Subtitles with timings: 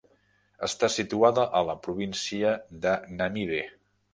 [0.67, 2.55] Està situada a la província
[2.87, 3.65] de Namibe.